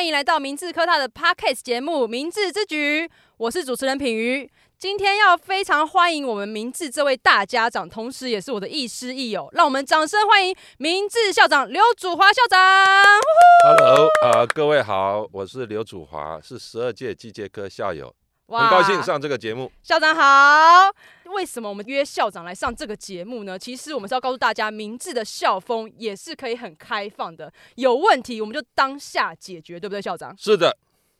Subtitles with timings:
[0.00, 3.06] 欢迎来到明治科大的 Podcast 节目《明治之举》，
[3.36, 4.50] 我是主持人品瑜。
[4.78, 12.58] 今天要非常欢迎我们明治这位大家长，同时也是我的亦师亦友，让我们掌声欢迎明治校长刘祖华校长。
[13.66, 18.14] Hello，啊、呃，各位好，我是刘祖华，是十二届机械科校友。
[18.48, 20.90] 很高兴上这个节目，校长好。
[21.32, 23.58] 为什么我们约校长来上这个节目呢？
[23.58, 30.36] 其实我们是要告诉大家，明智的校风也是可以很开放的，有问题我们就当下解决，对不对，校长？
[30.36, 30.76] 是的。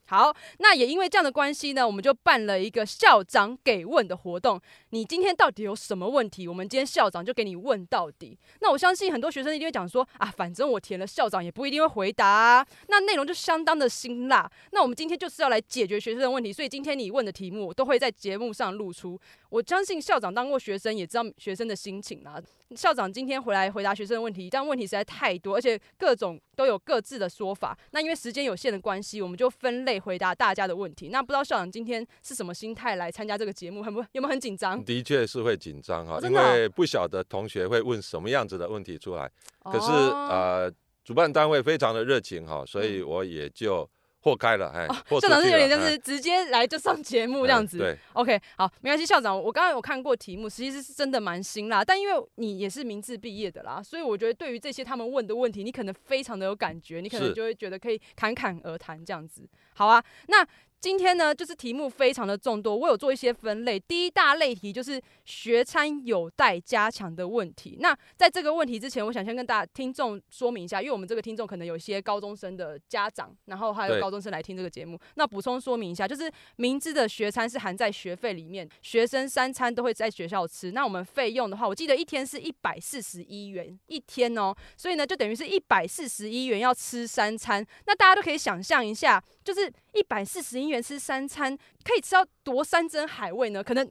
[0.06, 4.60] 好，那也因为这样的关系呢，我们就办了一个校长给问的活动。
[4.88, 6.48] 你今天到底有什么问题？
[6.48, 8.36] 我们今天校长就给你问到底。
[8.61, 12.66] 那我相信很多学生一定会讲说啊，反正我填了，校长也不一定会回答啊。
[12.88, 14.50] 那内容就相当的辛辣。
[14.72, 19.16] 那我们今天就是要来解决学生的问题，所以今天你问的题目我都会在节目上露出。
[19.51, 22.41] 我相信校长当过学生，也知道学生的心情啦。
[22.77, 27.77] 校长今天回来回答学生的问题，但问题实在太多，而且各种都有各自的说法。
[27.91, 31.09] 那因为时间有限的关系，我们就分类回答大家的问题。
[31.09, 33.83] 那不知道校长今天是什么心态来参加这个节目？
[33.83, 34.83] 很不有没有很紧张？
[34.84, 39.29] 的确是会紧张哈，因为不晓得同学会问什么样子的问题出来。
[39.64, 40.73] 可是呃，
[41.05, 43.89] 主办单位非常的热情哈，所以我也就。
[44.21, 44.87] 豁开了，哎，
[45.21, 47.79] 校长是有点像是直接来就上节目这样子。
[47.79, 49.07] 对，OK，好，没关系。
[49.07, 59.48] 校长，我刚刚有看过题目，其实是真的蛮辛辣，但因为你也是明志毕业的啦，所以我觉得对于这些他们问的问题，你可能非常的有感觉，你可能就会觉得可以侃侃而谈这样子。
[59.75, 60.47] 好啊，那。
[60.81, 63.78] 今天呢，就是题目非常的众多，我有做一些分类。
[63.78, 67.77] 第一大类题就是学餐有待加强的问题。
[67.81, 74.98] 那在这个问题之前，我想先跟大家听众说明一下，因为我们这个听众可能有一些高中生的家长，然后还有高中生来听这个节目。
[75.17, 80.73] 那补充说明一下，就是明知的学餐是含在学费里面，学生三餐都会在学校吃。
[80.73, 87.62] 那我们费用的话，我记得一天是一百四十一元一天哦，所以呢，就等于是一百四十一元要吃三餐。
[87.85, 90.68] 那大家都可以想象一下，就是一百四十一。
[90.68, 93.62] 元吃三餐可以吃到多山珍海味呢？
[93.62, 93.84] 可能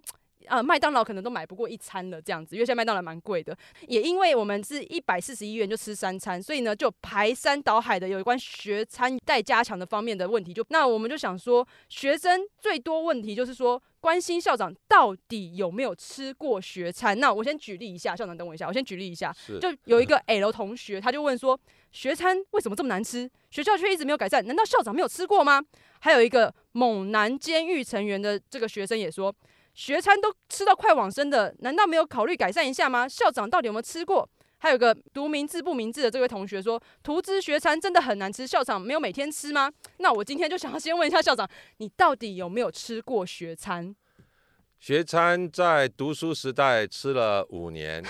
[0.50, 3.58] 呃麦当劳可能都买不过一餐了这样子，因为现在麦当劳蛮贵的。
[3.88, 10.54] 也因为我们是一百四十一元就吃三餐，所以呢就排山倒海的有关学餐待加强的方面的问题。
[10.54, 17.20] 就那我们就想说，学生最多问题就是说关心校长到底有没有吃过学餐。
[17.20, 21.60] 那我先举例一下，校长等我一下，我先举例一下，就有一 个 L 同学，他就问说
[21.92, 23.30] 学餐为什么这么难吃？
[23.52, 25.62] 学校却一直没有改善，难道校长没有吃过吗？
[26.02, 29.34] 还有一个猛男监狱成员的这个学生也说，
[29.80, 33.08] 学餐都吃到快往生的，难道没有考虑改善一下吗？
[33.08, 34.30] 校长到底有没有吃过？
[34.58, 39.72] 还有个读名字不明智的这位同学说，图资学餐真的很难吃，校长没有每天吃吗？
[40.00, 43.96] 那我今天就想要先问一下校长，你到底有没有吃过学餐？
[44.82, 48.04] 学餐在读书时代吃了五年。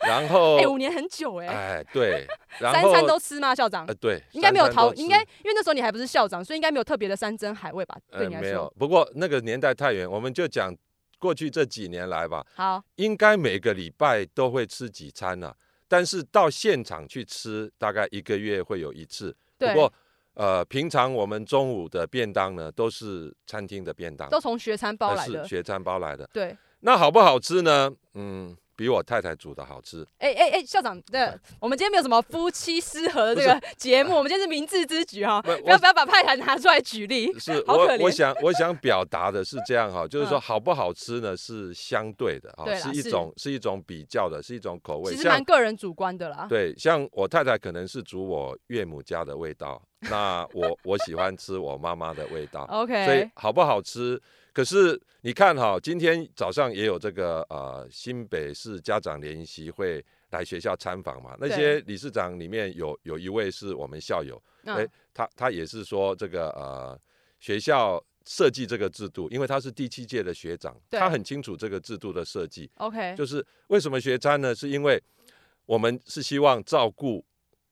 [0.00, 1.54] 然后，哎、欸，五年很久哎、欸。
[1.54, 2.26] 哎，对，
[2.58, 3.84] 然后三餐都吃吗，校长？
[3.86, 7.96] 呃，对，应该没有逃，应该因为那时候你还不是校长，所以应该没有特别的山珍海味吧？
[8.10, 8.74] 对你来说，呃，没有。
[8.78, 10.74] 不过那个年代太远，我们就讲
[11.18, 12.44] 过去这几年来吧。
[12.54, 15.54] 好，应该每个礼拜都会吃几餐呢，啊？
[15.86, 19.36] 但是到现场去吃，大概一个月会有一次。
[19.58, 19.74] 对。
[19.74, 19.92] 不过，
[20.34, 25.42] 呃，平常我们中午的便当呢，都是餐厅的便当，都从学餐包来的。
[25.42, 26.26] 是学餐包来的。
[26.32, 26.56] 对。
[26.80, 27.90] 那好不好吃呢？
[28.14, 28.56] 嗯。
[28.80, 30.02] 比我太太煮的好吃。
[30.16, 31.30] 哎哎哎，校长，对，
[31.60, 37.30] 我们今天没有什么夫妻失和的这个 节目，我们今天是明智之举哈，不要不要把派台拿出来举例。
[37.38, 46.46] 是， 我我想我想表达的是这样哈，就是说好不好吃呢是相对的哈，是一种是一种比较的，是一种口味，其实蛮个人主观的啦。
[46.48, 52.64] 对，像我太太可能是煮我岳母家的味道，那我我喜欢吃我妈妈的味道。
[52.70, 54.20] OK，所以好不好吃？
[54.52, 66.98] 可是你看哈，今天早上也有这个呃新北市家长联席会来学校参访嘛，那些理事长里面有有一位是我们校友，哎、欸，他他也是说这个呃
[67.38, 72.68] 学校设计这个制度，因为他是第七届的学长，他很清楚这个制度的设计。
[72.78, 74.54] OK，就是为什么学餐呢？
[74.54, 75.00] 是因为
[75.66, 77.24] 我们是希望照顾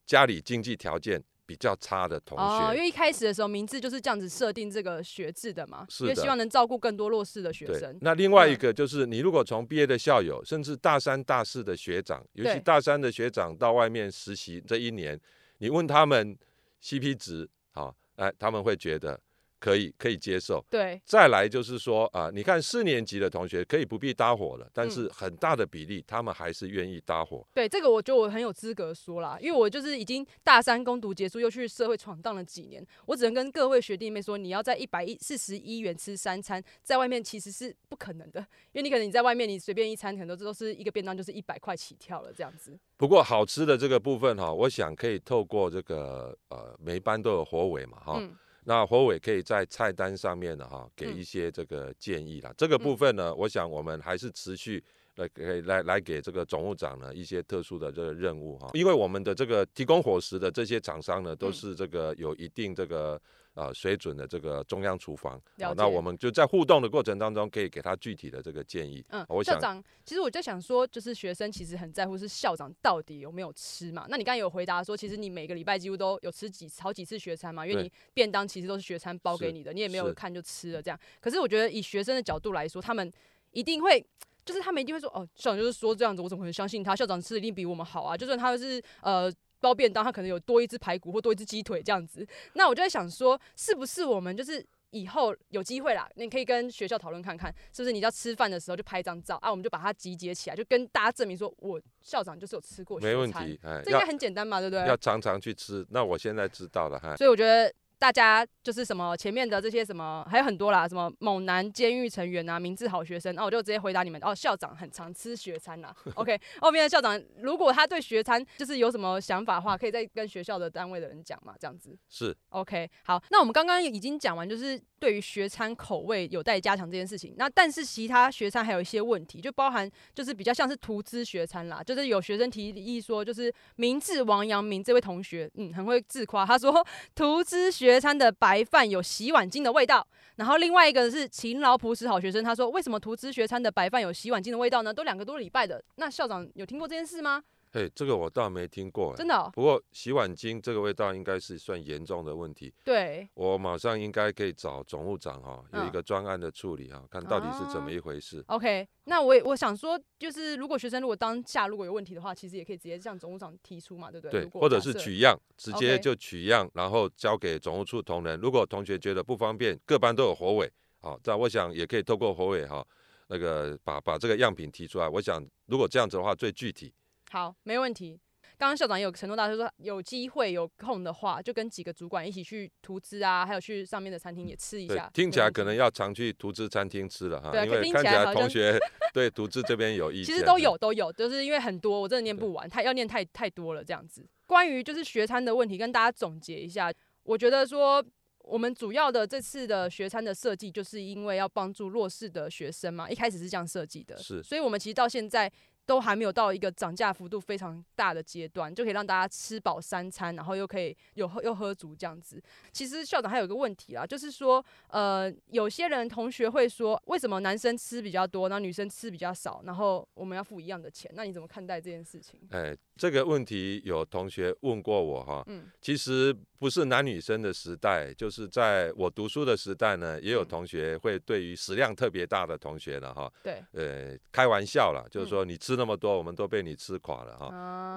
[0.07, 7.97] 家里经济条件比较差的同学，哦，因为一开始的时候，名字就是这样子设定这个学制的嘛，是的，因为希望能照顾更多弱势的学生。
[8.03, 15.19] 那另外一个就是，你如果从毕业的校友，甚至大三、大四的学长，尤其大三的学长到外面实习这一年，
[15.57, 16.37] 你问他们
[16.83, 19.19] CP 值，好，哎，他们会觉得
[19.59, 21.01] 可以可以接受，对。
[21.05, 27.47] 再来就是说啊、呃，你看四年级的同学可以不必搭伙了，但是很大的比例他们还是愿意搭伙。
[27.53, 38.41] 对，这个我觉得我很有资格说啦，因为我就是已经大三攻读结束，又去社会闯荡了几年，我只能跟各位学弟妹说，你要在一百一四十一元吃三餐，在外面其实是不可能的，
[38.73, 42.79] 因为你可能你在外面你随便一餐，很多这都是一个便当就是一百块起跳了这样子。
[42.97, 48.19] 不过好吃的这个部分哈，我想可以透过这个呃，每一班都有伙尾嘛哈。
[48.21, 48.37] 嗯
[48.69, 52.51] 那侯伟可以在菜单上面呢，哈，给一些这个建议啦。
[52.51, 54.85] 嗯、这个部分呢，我想我们还是持续
[55.19, 63.21] 来给来来给这个总务长呢一些特殊的这个任务哈，因为我们的这个提供伙食的这些厂商呢，都是这个有一定这个。
[63.55, 69.05] 呃，水准的这个中央厨房，好，那我们就在互动的过程当中，可以给他具体的这个建议。
[69.09, 74.07] 嗯，我校长，其实我在想说，就是学生其实很在乎是校长到底有没有吃嘛。
[74.09, 80.97] 那你刚才有回答说，其实你每个礼拜几乎都有吃几好几次学餐嘛，因为你便当其实都是学餐包给你的，你也没有看就吃了这样。
[81.21, 83.13] 可是我觉得以学生的角度来说，他们
[83.51, 84.07] 一定会，
[84.49, 86.97] 就是他们一定会说，哦，校长就是说这样子，我怎么可能相信他？
[86.97, 89.33] 校长吃的一定比我们好啊，就算他是呃。
[89.61, 92.25] 包便当，他可能有多一只排骨或多一只鸡腿这样子。
[92.53, 103.01] 那我就在想说，是不是我们就是以后有机会啦，你可以跟学校讨论看看，是不是你要吃饭的时候就拍一张照啊，我们就把它集结起来，就跟大家证明说我校长就是有吃过。
[103.01, 104.87] 没问题，哎，这应该很简单嘛，对不对？
[104.87, 105.85] 要常常去吃。
[105.91, 107.17] 那我现在知道了哈。
[107.17, 107.75] 所以我觉得。
[107.99, 114.33] 大家就是什么前面的这些什么还有很多啦，什么猛男监狱成员啊，明智好学生，那我就直接回答你们哦。
[114.33, 115.93] 校长很常吃学餐啦。
[116.15, 121.99] OK，后面的校长如果他对学餐就是有什么想法的话，可以再跟学校的单位的人讲嘛，这样子。
[122.09, 127.35] 是 OK，好，那我们刚刚已经讲完，就是对于学餐口味有待加强这件事情。
[127.37, 136.87] 那但是其他学餐还有一些问题，就包含就是比较像是图资学餐啦，就是有学生提议说，就是明智王阳明这位同学，嗯，很会自夸，他说
[137.17, 137.88] 图资学。
[137.89, 140.07] 学餐的白饭有洗碗巾的味道，
[140.37, 144.93] 然后另外一个是勤劳朴实好学生，他说为什么图资学餐的白饭有洗碗巾的味道呢？
[144.93, 147.43] 都两个多礼拜的，那校长有听过这件事吗？
[147.73, 149.51] 哎，这个我倒没听过，真的哦。
[149.53, 152.73] 不过洗碗精这个味道应该是算严重的问题。
[152.85, 158.43] 对，我马上应该可以找总务长哈，有一个专案的处理哈，看到底是怎么一回事。
[158.49, 164.45] OK，那我我想说，就是如果学生如果当下如果有问题的话，其实也可以直接向总务长提出嘛，对不对？
[164.45, 168.41] 对，或者是取样，直接就取样，然后交给总务处同仁。
[168.41, 170.71] 如果同学觉得不方便，各班都有伙委，
[171.01, 172.87] 好，这样我想也可以透过伙委哈，
[173.29, 175.09] 那个把把这个样品提出来。
[175.09, 176.93] 我想如果这样子的话，最具体。
[177.31, 178.21] 好，没问题。
[178.57, 185.09] 刚刚校长也有承诺到，就是说有机会有空的话，就跟几个主管一起去图资啊，还有去上面的餐厅也吃一下。
[185.15, 188.77] 听起来可能要常去图资餐厅吃了哈，因为看起来同学
[189.15, 190.35] 对图资这边有意见。
[190.35, 194.27] 其实都有都有，就是因为很多我真的念不完，太要念太太多了这样子。
[194.47, 196.93] 关于就是学餐的问题，跟大家总结一下，
[197.23, 198.05] 我觉得说
[198.41, 205.53] 我们主要的这次的学餐的设计，就是因为要帮助弱势的学生嘛，一开始是这样设计的，是，所以我们其实到现在。
[205.89, 212.39] 都还没有到一个涨价幅度非常大的阶段，就可以让大家吃饱三餐，然后又可以有喝又喝足这样子。
[212.71, 221.11] 其实校长还有一个问题啊，就是说，呃，有些人同学会说，为什么男生吃比较多，然后女生吃比较少，然后我们要付一样的钱？
[221.15, 222.39] 那你怎么看待这件事情？
[222.51, 235.78] 哎，这个问题有同学问过我哈，嗯，其实不是男女生的时代，就是在我读书的时代呢，也有同学会对于食量特别大的同学了，哈，对，呃，开玩笑了，就是说你吃。
[235.79, 237.49] 那么多，我们都被你吃垮了哈。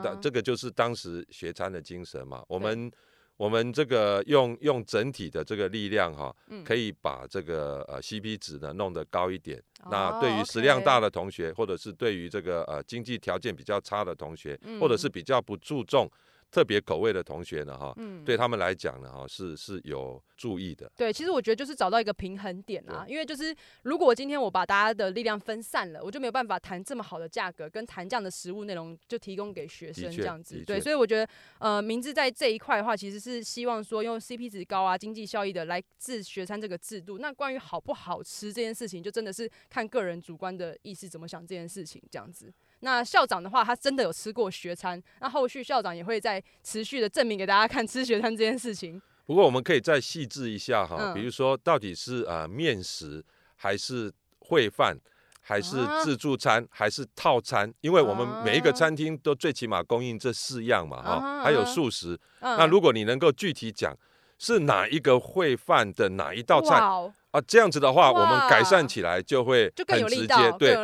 [0.04, 2.42] 那、uh, 这个就是当时学餐的精神嘛。
[2.48, 2.90] 我们
[3.36, 9.58] 我们这个用用整体的这个力量哈，嗯、可以把这个呃 CP 值呢弄得高一点。
[9.84, 16.10] Uh, 那对于食量大的同学.或者是对于这个呃经济条件比较差的同学，嗯、或者是比较不注重
[16.52, 20.22] 特别口味的同学呢哈，嗯、对他们来讲呢哈是是有。
[20.42, 37.20] 注意的，对，其实我觉得就是找到一个平衡点啊，因为就是如果今天我把大家的力量分散了，我就没有办法谈这么好的价格，跟谈这样的食物内容就提供给学生这样子，对，所以我觉得呃，明智在这一块的话，其实是希望说用 CP 值高啊、经济效益的来治学餐这个制度。
[37.20, 42.52] 那关于好不好吃这件事情，就真的是看个人主观的意思怎么想这件事情这样子。
[42.82, 49.02] 那校长的话，他真的有吃过学餐，那后续校长也会再持续的证明给大家看吃学餐这件事情。
[49.26, 53.24] 不过我们可以再细致一下哈，比如说到底是呃面食
[53.56, 54.12] 还是
[54.42, 54.98] 烩饭，
[55.40, 57.72] 还是自助餐还是套餐？
[57.82, 62.20] 因为我们每一个餐厅都最起码供应这四样嘛哈，还有素食。
[62.42, 63.96] 那如果你能够具体讲
[64.38, 66.82] 是哪一个烩饭的哪一道菜
[67.32, 70.76] 啊，这样子的话，我们改善起来就会很直接，对，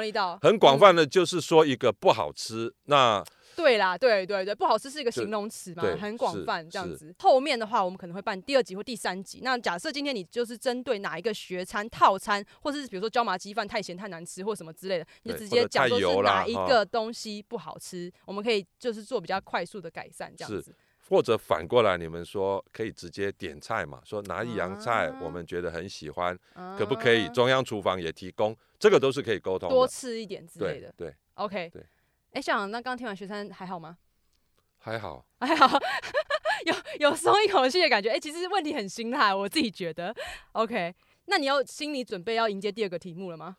[0.41, 3.23] 很广泛的，就是说一个不好吃那。
[3.55, 7.11] 对啦，对对对，不好吃是一个形容词嘛，很广泛这样子。
[7.17, 9.39] 后面的话，我们可能会办第二集或第三集。
[9.41, 20.75] 那假设今天你就是针对哪一个学餐套餐，或者是比如说椒麻鸡饭太咸太难吃或什么之类的，你就直接讲说是哪一个东西不好吃，我们可以就是做比较快速的改善这样子。
[21.09, 24.01] 或者反过来，你们说可以直接点菜嘛？
[24.03, 28.55] 说哪一样菜我们觉得很喜欢，啊、可不可以中央厨房也提供？
[28.77, 30.93] 这个都是可以沟通的，多吃一点之类的。
[30.97, 31.85] 对，对，OK，对。
[32.33, 33.97] 哎，校长，那刚刚听完学生还好吗？
[34.79, 35.79] 还好，还好，
[36.65, 38.09] 有有松一口气的感觉。
[38.09, 40.15] 哎，其实问题很心态，我自己觉得。
[40.51, 40.93] OK，
[41.25, 43.57] 那你要心理准备要迎接第二个题目了吗？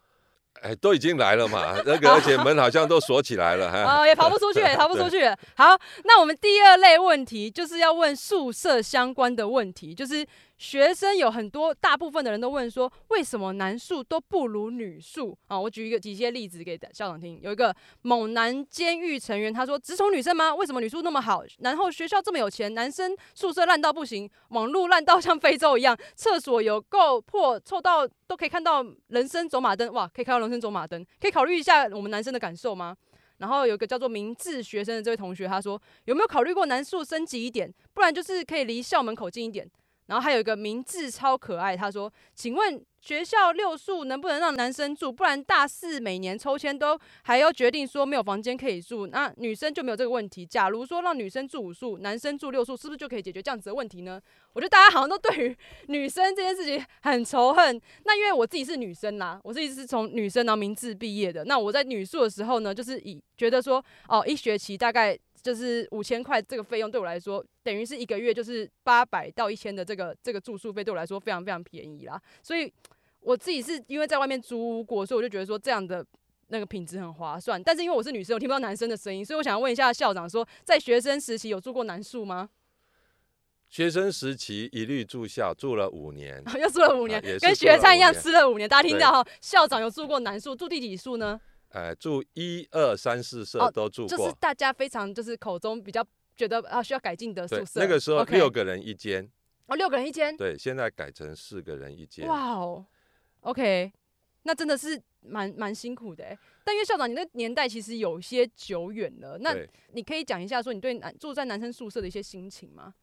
[0.62, 5.26] 哎，都已经来了嘛，那个而且门好像都锁起来了，哈，哦，也跑不出去， 也逃不出去。
[5.56, 10.26] 好，那我们第二类问题就是要问宿舍相关的问题，就是。
[10.58, 15.58] 学生有很多，大部分的人都问说，为什么男宿都不如女宿啊？
[15.58, 17.40] 我举一个几些例子给校长听。
[17.40, 20.52] 有一个某男监狱成员，他说：“只宠女生吗？
[20.52, 21.44] 为什么女宿那么好？
[21.60, 32.96] 然后学校这么有钱，男生宿舍烂到不行，网路烂到像非洲一样，厕所有够破，臭到都可以看到人生走马灯，哇，可以看到人生走马灯，可以考虑一下我们男生的感受吗？”
[33.38, 39.70] 然后有一个叫做明智学生的这位同学，他说：“有没有考虑过男宿升级一点，不然就是可以离校门口近一点。”
[40.08, 45.12] 然后还有一个名字超可爱，他说：“请问学校六宿能不能让男生住？
[45.12, 50.46] 不然大四每年抽签都还要决定说没有房间可以住，那女生就没有这个问题。
[50.46, 54.18] 假如说让女生住五宿，男生住六宿，是不是就可以解决这样子的问题呢？”
[54.54, 55.56] 我觉得大家好像都对于
[55.88, 57.78] 女生这件事情很仇恨。
[58.04, 61.44] 那因为我自己是女生啦，我自己是从女生然后名字毕业的。
[61.44, 65.18] 那我在女宿的时候呢，就是以觉得说哦，一学期大概。
[65.42, 72.20] 就是五千块这个费用对我来说，等于是一个月就是八百到一千的这个这个住宿费，对我来说非常非常便宜啦。
[72.42, 72.72] 所以
[73.20, 76.04] 我自己是因为在外面租过，所以我就觉得说这样的
[76.48, 77.62] 那个品质很划算。
[77.62, 82.48] 但是因为我是女生，我听不到男生的声音，所以我想要问一下校长说，在学生时期有住过男宿吗？
[83.68, 88.66] 学生时期一律住校，住了五年， 又住了五年，跟学餐一样吃了五年。
[88.66, 91.38] 大家听到哈，校长有住过男宿，住第几宿呢？
[91.70, 97.80] 呃，住一二三四舍都住过，就是大家非常就是口中比较觉得啊需要改进的宿舍。
[97.80, 99.30] 那个时候六个人一间，okay.
[99.66, 100.34] 哦，六个人一间。
[100.36, 102.26] 对，现在改成四个人一间。
[102.26, 102.86] 哇哦
[103.40, 103.92] ，OK，
[104.44, 106.24] 那真的是蛮蛮辛苦的。
[106.64, 109.54] 但因为校长，你那年代其实有些久远了，那
[109.92, 112.94] 你可以讲一下说你对男住在男生宿舍的一些心情吗？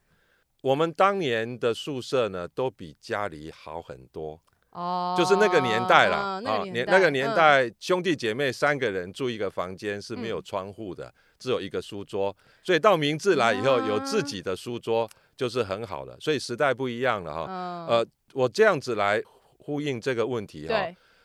[0.62, 4.42] 我们当年的宿舍呢，都比家里好很多。
[4.76, 17.46] 哦，就是那个年代了啊，年那个年代，兄弟姐妹三个人住一个房间是没有窗户的，只有一个书桌，所以到明治来以后有自己的书桌就是很好的，所以时代不一样了哈。
[17.88, 19.24] 呃，我这样子来
[19.60, 20.76] 呼应这个问题哈，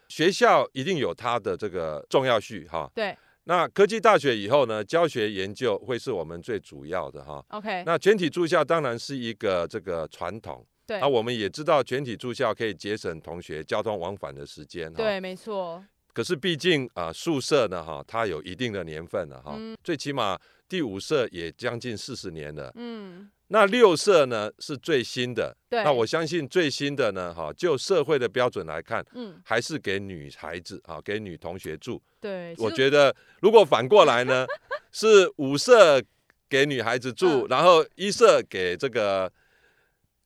[0.07, 2.89] 学校一定有它的这个重要序哈。
[2.95, 7.45] 对，那科技大学以后呢，教学研究会是我们最主要的哈。
[7.49, 10.65] OK，那全体住校当然是一个这个传统。
[10.99, 15.85] 那、啊、我们也知道全体住校可以节省同学交通往返的时间，对，没错。
[16.13, 20.37] 可是毕竟啊、呃，宿舍呢，哈，它有一定的年份了，哈、嗯，最起码
[20.69, 23.31] 第五舍也将近四十年了，嗯。
[23.53, 25.83] 那六舍呢是最新的，对。
[25.85, 32.03] 那我相信最新的呢，哈，就社会的标准来看，嗯，还是给女孩子啊，给女同学住。
[32.21, 32.55] 对。
[32.59, 34.45] 我觉得如果反过来呢，
[34.91, 36.03] 是五舍
[36.49, 39.33] 给女孩子住，嗯、然后一舍给这个。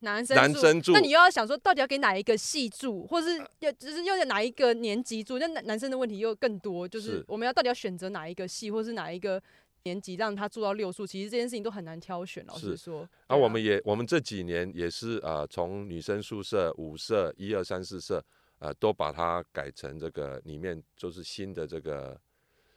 [0.05, 5.39] 男生，男生住，那你又要想说，到底要给哪一个系住，或是要就是又在哪一个年级住？
[5.41, 9.43] 那男男生的问题又更多，就是我们要到底要选择哪一个系，或是哪一个
[9.83, 11.05] 年级让他住到六宿？
[11.05, 12.47] 其实这件事情都很难挑选。
[12.47, 18.25] 老实说，啊，我们也我们这几年也是啊，从女生宿舍五舍一二三四舍
[18.61, 22.17] 呃，都把它改成这个里面就是新的这个。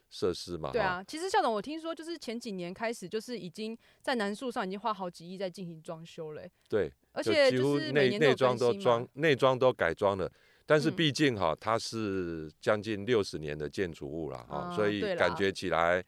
[0.09, 6.41] 设施嘛，对啊，其实校长，我听说就是前几年开始，就是已经在南树上已经花好几亿在进行装修了。
[6.69, 10.31] 对，而且几乎内内装都装，内装都改装了。
[10.65, 16.03] 但是毕竟哈，它是将近六十年的建筑物了哈，所以感觉起来，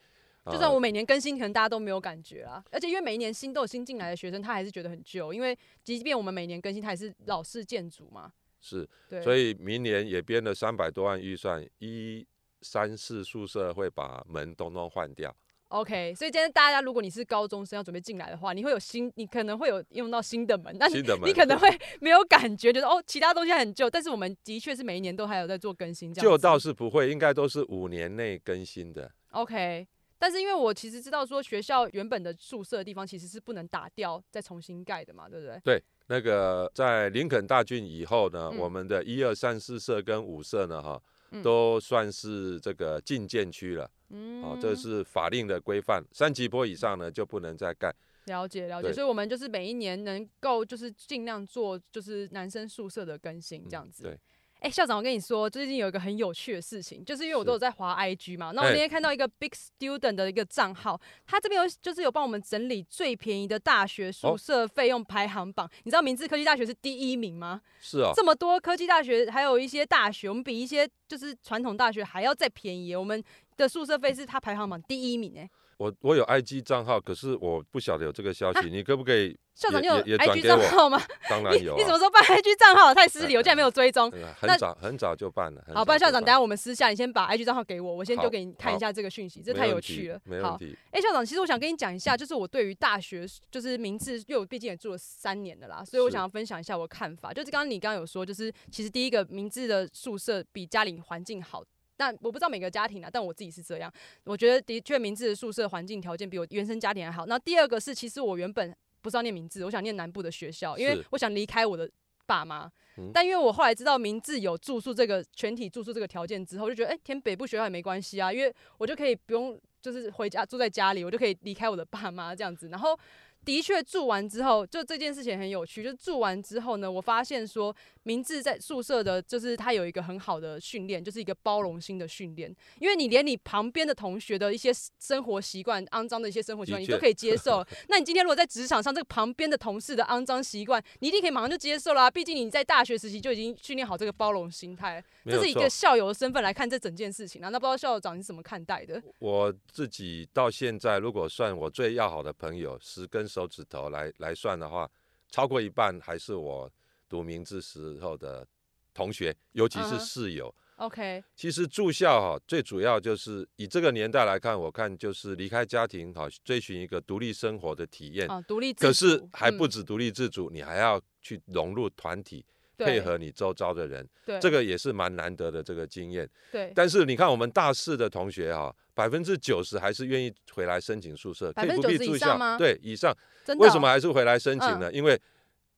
[0.45, 2.63] 就算我每年更新，可能大家都没有感觉啊。
[2.71, 8.31] 而且因为每一年新都有新进来的学生，他还是觉得很旧，因为即便我们每年更新，它也是老式建筑嘛。
[8.61, 8.87] 是，
[9.23, 12.25] 所以明年也编了三百多万预算一。
[12.61, 15.35] 三四宿舍会把门通通换掉。
[15.69, 21.69] OK，所以今天大家，如果你是高中生要准备进来的话，你会有新，你可能会有用到新的门，但是你可能会
[22.01, 23.87] 没有感觉，觉得哦，其他东西很旧。
[23.87, 26.31] 但是我们的确是每一年都还有在做更新，这样。
[26.31, 29.11] 旧倒是不会，应该都是五年内更新的。
[29.29, 29.87] OK，
[30.17, 35.59] 但是因为我其实知道说学校原本的宿舍的地方其实是不能打掉再重新盖的嘛，对不对？
[35.63, 40.99] 对，那个在林肯大郡以后呢，嗯、我们的一二三四舍跟五舍呢，哈。
[41.43, 43.89] 都算是这个禁建区了。
[44.09, 47.93] 嗯，哦，这是法令的规范，三级坡以上呢就不能再盖。
[48.25, 54.03] 了解了解，所以我们就是每一年能够就是尽量做就是男生宿舍的更新这样子。
[54.03, 54.19] 嗯、对。
[54.59, 65.69] 哎、欸，校长，我跟你说，最近有一个很有趣的事情，就是因为我都有在滑 IG 嘛，那我那天看到一个 Big Student 的一个账号，他这边有就是有帮我们整理最便宜的大学宿舍费用排行榜，哦。
[65.83, 67.61] 你知道明治科技大学是第一名吗？
[67.79, 73.23] 是啊，这么多科技大学，还有一些大学，我们比一些就是传统大学还要再便宜，我们
[73.55, 75.49] 的宿舍费是它排行榜第一名哎。
[75.79, 79.33] 我我有 IG 账号，可是我不晓得有这个消息，啊、你可不可以？
[79.55, 81.01] 校长，你有 IG 账号吗？
[81.29, 81.77] 当然有、啊。
[81.77, 82.93] 你什么时候办 IG 账号？
[82.93, 84.11] 太失礼，我竟然没有追踪。
[84.37, 85.63] 很早很早就办了。
[85.73, 90.19] 好，不然校长，等下我们私下，你先把 IG 账号给我，我先丢给你看一下这个讯息，这太有趣了。
[90.25, 90.77] 没问题。
[90.91, 97.31] 哎、欸，校长，其实我想跟你讲一下，就是我对于大学，就是明志，因为我毕竟也住了三年的啦，所以我想要分享一下我的看法。
[97.31, 101.63] 就是刚刚你刚刚有说，就是其实第一个明志的宿舍比家里环境好。
[101.99, 103.91] 但我不知道每个家庭啊，但我自己是这样。
[104.23, 107.25] 我觉得的确，明治的宿舍环境条件比我原生家庭还好。
[107.25, 111.91] 那第二个是，其实我原本不知道念明治，我想念南部的学校，因为我想离开我的
[112.25, 112.71] 爸妈。
[113.13, 122.69] 但因为我后来知道明治有住宿这个全体住宿这个条件之后，就觉得哎、欸，填北部学校也没关系啊，因为我就可以不用就是回家住在家里，我就可以离开我的爸妈这样子。
[122.69, 122.97] 然后。
[123.45, 125.81] 的确住完之后，就这件事情很有趣。
[125.81, 132.53] 就住完之后呢，我发现说，明志在宿舍的，就是他有一个很好的训练，就是一个包容心的训练。
[132.79, 137.65] 因为你连你旁边的同学的一些生活习惯、肮脏的一些生活习惯，你都可以接受。
[137.89, 142.11] 那你今天如果在职场上，这个旁边的同事的肮脏习惯，你一定可以马上就接受啦。
[142.11, 145.03] 毕竟你在大学时期就已经训练好这个包容心态。
[145.25, 147.49] 这是一个校友的身份来看这整件事情啊。
[147.49, 149.01] 那不知道校长你是怎么看待的？
[149.19, 154.89] 我自己到现在，如果算我最要好的朋友，十根手指头来来算的话，
[155.29, 156.69] 超过一半还是我
[157.07, 158.45] 读明志时候的
[158.93, 160.49] 同学，尤其是室友。
[160.49, 160.53] Uh-huh.
[160.79, 168.27] OK，其实住校哈，最主要就是以这个年代来看，我看就是离开家庭哈，追寻一个独立生活的体验。
[168.29, 168.87] Uh, 独立自主。
[168.87, 172.45] 可是还不止独立自主，嗯，你还要去融入团体。
[172.85, 176.27] 配合你周遭的人，对，这个也是蛮难得的这个经验。
[176.51, 182.57] 对，但是你看我们大四的同学哈，百分之九十还是愿意回来申请宿舍，可以不必住校吗？
[182.57, 183.11] 对，以上。
[183.11, 183.55] 哦？
[183.57, 184.89] 为什么还是回来申请呢？
[184.89, 184.93] 嗯。
[184.93, 185.19] 因为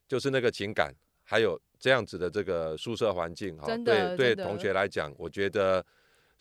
[0.08, 0.94] 就是那个情感，
[1.24, 5.84] 还有这样子的这个宿舍环境哈，对对，同学来讲，我觉得。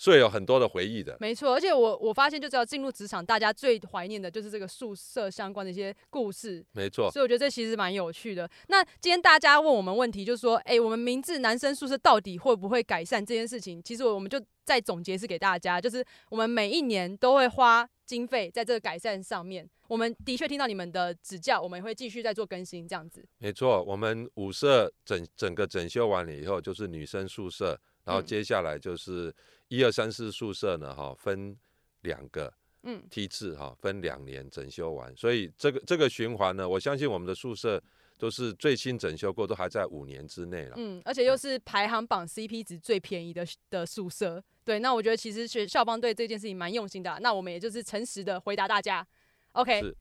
[0.01, 1.53] 所以有很多的回忆的，没错。
[1.53, 6.65] 而且我我发现，就只要进入职场，大家最怀念的就是这个宿舍相关的一些故事。
[6.71, 7.11] 没错。
[7.11, 8.49] 所以我觉得这其实蛮有趣的。
[8.67, 13.79] 那今天大家问我们问题，就是说，哎、欸，我们明治男生宿舍到底会不会改善这件事情？
[13.83, 19.69] 其实我们就再总结是给大家，就是我们每一年都会花经费在这个改善上面。
[19.87, 23.23] 我们的确听到你们的指教，我们也会继续再做更新，这样子。
[23.37, 29.33] 没错，我们五舍整整个整修完了以后，就是女生宿舍，然后接下来就是、嗯。
[29.71, 31.57] 一二三四宿舍呢，哈，分
[32.01, 37.81] 两个嗯梯次哈，分两年整修完，所以这个这个循环呢，我相信我们的宿舍
[38.17, 40.73] 都是最新整修过，都还在五年之内了。
[40.75, 49.07] 嗯，而且又是排行榜 CP 值最便宜的的宿舍，对，那我觉得其实学校方对这件事情蛮用心的，那我们也就是诚实的回答大家
[49.53, 49.95] ，OK。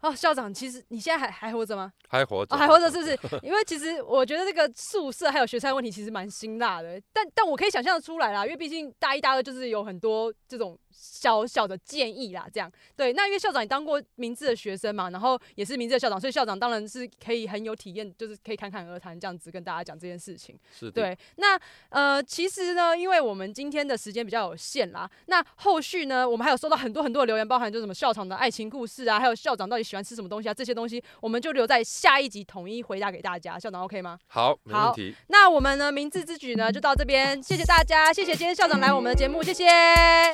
[0.00, 1.92] 哦，校长，其实你现在还还活着吗？
[2.08, 3.40] 还活着，哦，还活着，是不是？
[3.42, 10.78] 因为其实我觉得这个宿舍还有学餐问题其实蛮辛辣的，但但我可以想象的出来啦，因为毕竟大一、大二就是有很多这种。
[11.00, 13.12] 小小的建议啦，这样对。
[13.12, 20.58] 那因为校长你当过明智的学生嘛，然后也是明智的校长，所以校长当然是可以很有体验，就是可以侃侃而谈这样子跟大家讲这件事情。
[20.76, 20.92] 是的。
[20.92, 21.18] 对。
[21.36, 21.58] 那
[21.90, 33.58] 呃，其实呢，因为我们今天的时间比较有限啦，那后续呢，我们还有收到很多很多的留言，包含就是什么校长的爱情故事啊，还有校长到底喜欢吃什么东西啊，这些东西我们就留在下一集统一回答给大家。
[33.58, 34.18] 校长 OK 吗？
[34.26, 35.14] 好，没问题。
[35.28, 39.66] 那我们呢，明智之举呢，就到这边，谢谢大家，谢谢今天校长来我们的节目，谢谢。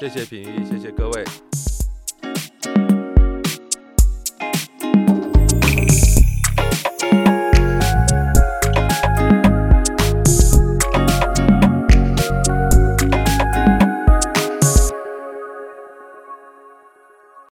[0.00, 1.24] 谢谢品谢谢各位。